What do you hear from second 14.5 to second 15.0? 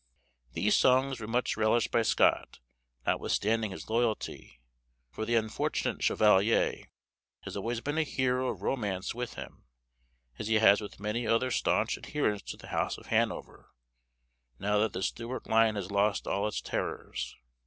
now that